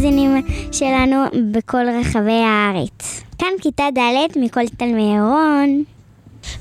המאזינים 0.00 0.42
שלנו 0.72 1.24
בכל 1.52 1.84
רחבי 2.00 2.42
הארץ. 2.42 3.22
כאן 3.38 3.48
כיתה 3.60 3.84
ד' 3.94 4.38
מכל 4.38 4.68
תלמי 4.78 5.20
רון. 5.20 5.84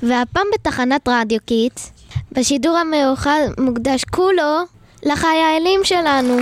והפעם 0.04 0.46
בתחנת 0.54 1.08
רדיו 1.08 1.39
Kids, 1.46 1.91
בשידור 2.31 2.78
המיוחד 2.78 3.39
מוקדש 3.60 4.03
כולו 4.03 4.60
לחיילים 5.03 5.79
שלנו. 5.83 6.38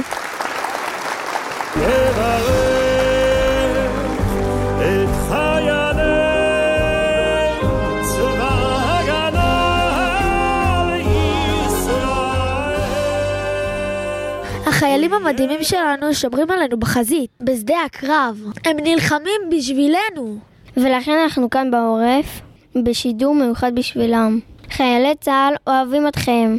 החיילים 14.78 15.14
המדהימים 15.14 15.64
שלנו 15.64 16.14
שומרים 16.14 16.52
עלינו 16.52 16.80
בחזית, 16.80 17.30
בשדה 17.44 17.76
הקרב. 17.86 18.42
הם 18.66 18.78
נלחמים 18.84 19.42
בשבילנו. 19.52 20.38
ולכן 20.78 21.12
אנחנו 21.24 21.50
כאן 21.50 21.72
בעורף, 21.72 22.42
בשידור 22.84 23.36
מיוחד 23.36 23.76
בשבילם. 23.76 24.40
חיילי 24.72 25.16
צה"ל 25.22 25.56
אוהבים 25.68 26.08
אתכם. 26.08 26.58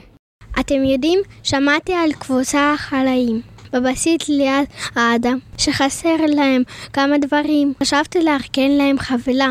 אתם 0.60 0.84
יודעים, 0.84 1.18
שמעתי 1.42 1.94
על 1.94 2.12
קבוצה 2.12 2.74
חלאים 2.76 3.40
בבסיס 3.72 4.28
ליד 4.28 4.64
האדם, 4.94 5.38
שחסר 5.58 6.16
להם 6.28 6.62
כמה 6.92 7.18
דברים. 7.18 7.72
חשבתי 7.82 8.22
לארגן 8.22 8.70
להם 8.70 8.98
חבילה. 8.98 9.50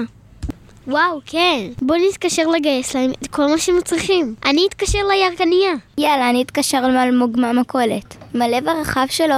וואו, 0.87 1.19
כן. 1.25 1.59
בוא 1.81 1.95
נתקשר 2.09 2.47
לגייס 2.47 2.95
להם 2.95 3.11
את 3.23 3.27
כל 3.27 3.47
מה 3.47 3.57
שהם 3.57 3.75
צריכים. 3.85 4.35
אני 4.45 4.65
אתקשר 4.69 4.99
לירקניה. 5.11 5.73
יאללה, 5.97 6.29
אני 6.29 6.41
אתקשר 6.41 6.87
לאלמוג 6.87 7.39
מהמכולת. 7.39 8.16
מלא 8.37 8.59
ברחב 8.59 9.05
שלו. 9.09 9.35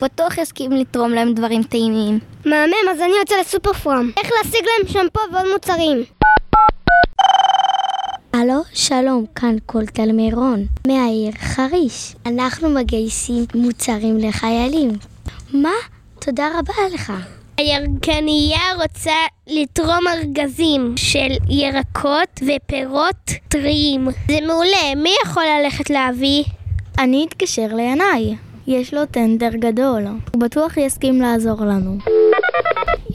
בטוח 0.00 0.38
יסכים 0.38 0.72
לתרום 0.72 1.10
להם 1.10 1.34
דברים 1.34 1.62
טעימים. 1.62 2.18
מהמם, 2.44 2.88
אז 2.90 3.00
אני 3.00 3.12
יוצא 3.20 3.34
לסופר 3.40 3.72
פרום. 3.72 4.10
איך 4.16 4.30
להשיג 4.38 4.60
להם 4.64 4.88
שמפו 4.88 5.20
ועוד 5.32 5.46
מוצרים? 5.52 6.04
הלו, 8.32 8.62
שלום, 8.72 9.24
כאן 9.34 9.56
כל 9.66 9.86
תלמי 9.86 10.30
רון, 10.32 10.66
מהעיר 10.86 11.32
חריש. 11.38 12.14
אנחנו 12.26 12.68
מגייסים 12.68 13.44
מוצרים 13.54 14.18
לחיילים. 14.18 14.90
מה? 15.52 15.74
תודה 16.18 16.48
רבה 16.58 16.74
לך. 16.94 17.12
הירקניה 17.56 18.60
רוצה 18.82 19.14
לתרום 19.46 20.08
ארגזים 20.08 20.94
של 20.96 21.28
ירקות 21.48 22.40
ופירות 22.46 23.30
טריים. 23.48 24.08
זה 24.28 24.38
מעולה, 24.46 24.94
מי 24.96 25.10
יכול 25.24 25.42
ללכת 25.44 25.90
להביא? 25.90 26.44
אני 26.98 27.26
אתקשר 27.28 27.66
לינאי. 27.74 28.36
יש 28.66 28.94
לו 28.94 29.06
טנדר 29.06 29.50
גדול. 29.50 30.02
הוא 30.06 30.40
בטוח 30.40 30.76
יסכים 30.76 31.20
לעזור 31.20 31.64
לנו. 31.64 31.98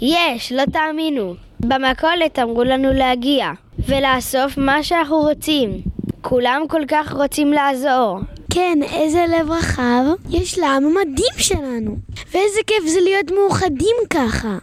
יש, 0.02 0.52
לא 0.52 0.64
תאמינו. 0.73 1.33
במכולת 1.59 2.39
אמרו 2.39 2.64
לנו 2.64 2.94
להגיע 2.94 3.52
ולאסוף 3.88 4.58
מה 4.58 4.83
שאנחנו 4.83 5.17
רוצים. 5.17 5.81
כולם 6.22 6.61
כל 6.70 6.81
כך 6.88 7.14
רוצים 7.14 7.52
לעזור. 7.52 8.20
כן, 8.53 8.80
איזה 8.94 9.25
לב 9.30 9.52
רחב 9.52 10.03
יש 10.30 10.59
לעם 10.59 10.83
המדהים 10.86 11.38
שלנו. 11.38 11.95
ואיזה 12.31 12.59
כיף 12.67 12.83
זה 12.88 13.00
להיות 13.02 13.31
מאוחדים 13.31 13.95
ככה. 14.09 14.58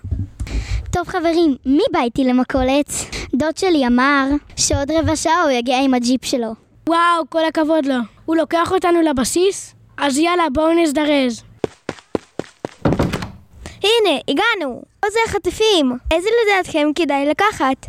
טוב 0.90 1.08
חברים, 1.08 1.56
מי 1.66 1.82
בא 1.92 2.00
איתי 2.00 2.24
למכולת? 2.24 2.92
דוד 3.34 3.56
שלי 3.56 3.86
אמר 3.86 4.26
שעוד 4.56 4.90
רבע 4.90 5.16
שעה 5.16 5.42
הוא 5.42 5.50
יגיע 5.50 5.80
עם 5.84 5.94
הג'יפ 5.94 6.24
שלו. 6.24 6.63
וואו, 6.88 7.24
כל 7.28 7.44
הכבוד 7.44 7.86
לו. 7.86 7.94
הוא 8.24 8.36
לוקח 8.36 8.72
אותנו 8.72 9.02
לבסיס? 9.02 9.74
אז 9.96 10.18
יאללה, 10.18 10.44
בואו 10.52 10.72
נזדרז. 10.72 11.42
הנה, 13.82 14.20
הגענו. 14.28 14.82
פה 15.00 15.10
זה 15.10 15.18
החטיפים. 15.26 15.98
איזה 16.10 16.28
לדעתכם 16.44 16.88
כדאי 16.94 17.26
לקחת? 17.26 17.86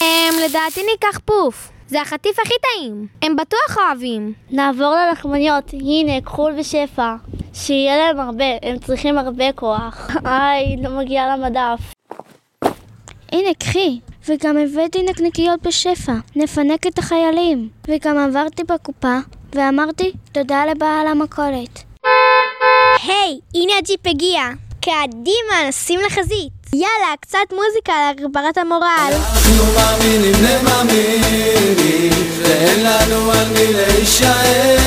הם, 0.00 0.34
לדעתי 0.44 0.80
ניקח 0.90 1.18
פוף. 1.24 1.70
זה 1.86 2.00
החטיף 2.02 2.38
הכי 2.38 2.54
טעים. 2.62 3.06
הם 3.22 3.36
בטוח 3.36 3.78
אוהבים. 3.78 4.32
נעבור 4.50 4.94
ללחמניות. 4.94 5.72
הנה, 5.72 6.20
כחול 6.20 6.52
ושפע. 6.58 7.14
שיהיה 7.54 7.96
להם 7.96 8.20
הרבה, 8.20 8.44
הם 8.62 8.78
צריכים 8.78 9.18
הרבה 9.18 9.52
כוח. 9.52 10.10
איי, 10.26 10.76
לא 10.82 10.90
מגיע 10.90 11.36
למדף. 11.36 11.80
הנה, 13.32 13.54
קחי. 13.58 14.00
וגם 14.28 14.56
הבאתי 14.58 15.02
נקניקיות 15.02 15.62
בשפע. 15.62 16.12
נפנק 16.36 16.86
את 16.86 16.98
החיילים. 16.98 17.68
וגם 17.88 18.18
עברתי 18.18 18.62
בקופה 18.64 19.18
ואמרתי 19.54 20.12
תודה 20.32 20.64
לבעל 20.70 21.06
המכולת. 21.06 21.82
היי, 23.06 23.38
הנה 23.54 23.72
הג'יפ 23.78 24.06
הגיע. 24.06 24.42
קדימה, 24.80 25.68
נשים 25.68 26.00
לחזית. 26.06 26.52
יאללה, 26.74 27.14
קצת 27.20 27.38
מוזיקה 27.52 27.92
להגברת 27.92 28.58
המורל. 28.58 29.12
אנחנו 29.12 29.64
מאמינים 29.76 30.34
למאמינים, 30.44 32.12
ואין 32.42 32.84
לנו 32.84 33.32
על 33.32 33.48
מי 33.48 33.72
להישען. 33.72 34.82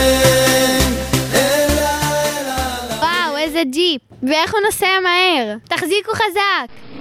וואו, 3.00 3.38
איזה 3.38 3.62
ג'יפ. 3.72 4.02
ואיך 4.24 4.54
הוא 4.54 4.62
נוסע 4.66 5.00
מהר. 5.04 5.56
תחזיקו 5.70 6.12
חזק. 6.14 6.95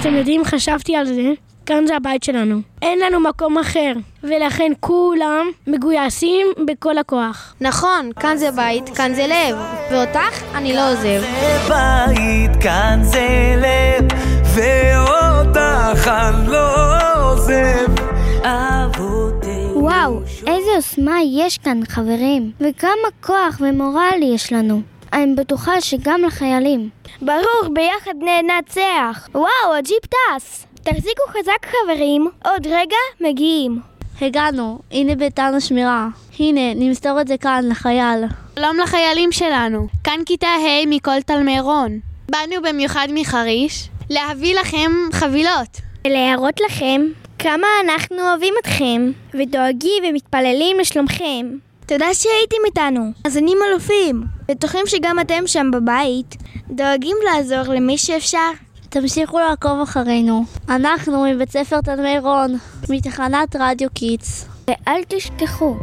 אתם 0.00 0.14
יודעים, 0.14 0.44
חשבתי 0.44 0.96
על 0.96 1.06
זה. 1.06 1.32
כאן 1.66 1.86
זה 1.86 1.96
הבית 1.96 2.22
שלנו. 2.22 2.60
אין 2.82 2.98
לנו 2.98 3.20
מקום 3.20 3.58
אחר, 3.58 3.92
ולכן 4.22 4.72
כולם 4.80 5.46
מגויסים 5.66 6.46
בכל 6.66 6.98
הכוח. 6.98 7.54
נכון, 7.60 8.10
כאן 8.20 8.36
זה 8.36 8.50
בית, 8.50 8.88
כאן 8.88 9.14
זה 9.14 9.26
לב. 9.26 9.56
ואותך 9.90 10.42
אני 10.54 10.72
לא 10.72 10.90
עוזב. 10.90 11.20
זה 11.40 11.58
בית, 11.68 12.62
כאן 12.62 13.00
זה 13.02 13.54
לב, 13.56 14.08
ואותך 14.54 16.08
אני 16.08 16.46
לא 16.48 17.22
עוזב. 17.22 17.94
אבותינו 18.42 19.82
וואו, 19.84 20.20
איזה 20.46 20.70
עוצמה 20.76 21.16
יש 21.22 21.58
כאן, 21.58 21.80
חברים. 21.88 22.50
וכמה 22.60 23.08
כוח 23.20 23.60
ומורל 23.60 24.20
יש 24.34 24.52
לנו. 24.52 24.93
אני 25.14 25.34
בטוחה 25.34 25.80
שגם 25.80 26.20
לחיילים. 26.26 26.88
ברור, 27.22 27.74
ביחד 27.74 28.14
ננצח. 28.20 29.28
וואו, 29.34 29.74
הג'יפ 29.78 30.06
טס. 30.06 30.66
תחזיקו 30.82 31.22
חזק 31.28 31.66
חברים, 31.66 32.28
עוד 32.44 32.66
רגע 32.66 32.96
מגיעים. 33.20 33.80
הגענו, 34.20 34.78
הנה 34.90 35.14
ביתן 35.14 35.54
השמירה. 35.56 36.08
הנה, 36.38 36.74
נמסור 36.74 37.20
את 37.20 37.28
זה 37.28 37.36
כאן 37.36 37.64
לחייל. 37.70 38.24
שלום 38.58 38.76
לחיילים 38.82 39.32
שלנו. 39.32 39.86
כאן 40.04 40.20
כיתה 40.26 40.46
ה' 40.46 40.86
מכל 40.86 41.22
תלמי 41.26 41.60
רון. 41.60 41.98
באנו 42.28 42.62
במיוחד 42.62 43.08
מחריש 43.14 43.88
להביא 44.10 44.58
לכם 44.60 44.92
חבילות. 45.12 45.80
ולהראות 46.06 46.60
לכם 46.60 47.00
כמה 47.38 47.66
אנחנו 47.84 48.16
אוהבים 48.20 48.54
אתכם, 48.60 49.10
ודואגים 49.34 50.04
ומתפללים 50.08 50.76
לשלומכם. 50.80 51.46
תודה 51.86 52.14
שהייתם 52.14 52.56
איתנו, 52.66 53.12
מאזינים 53.24 53.58
אלופים. 53.70 54.24
בטוחים 54.48 54.86
שגם 54.86 55.20
אתם 55.20 55.46
שם 55.46 55.70
בבית 55.72 56.36
דואגים 56.70 57.16
לעזור 57.24 57.74
למי 57.74 57.98
שאפשר. 57.98 58.50
תמשיכו 58.88 59.38
לעקוב 59.38 59.80
אחרינו. 59.82 60.44
אנחנו 60.68 61.24
מבית 61.24 61.50
ספר 61.50 61.80
תלמי 61.80 62.18
רון, 62.18 62.56
מתחנת 62.88 63.56
רדיו 63.58 63.88
Kids. 63.94 64.46
ואל 64.68 65.00
תשכחו 65.08 65.76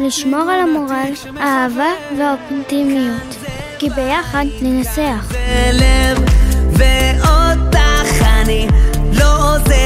לשמור 0.00 0.40
על 0.40 0.60
המורל, 0.60 1.12
האהבה 1.36 1.92
והאופטימיות. 2.18 3.36
כי 3.78 3.90
ביחד 3.90 4.44
ננצח. 4.62 5.32
ואותך 6.72 8.22
אני 8.22 8.68
לא 9.12 9.54
עוזב. 9.54 9.85